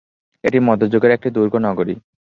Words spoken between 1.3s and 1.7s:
দুর্গ